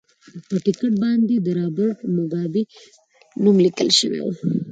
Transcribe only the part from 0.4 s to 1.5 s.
د ټکټ باندې د